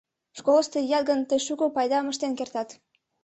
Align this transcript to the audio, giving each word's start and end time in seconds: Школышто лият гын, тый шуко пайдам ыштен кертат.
Школышто 0.37 0.77
лият 0.85 1.03
гын, 1.09 1.19
тый 1.29 1.39
шуко 1.45 1.65
пайдам 1.75 2.05
ыштен 2.11 2.33
кертат. 2.37 2.69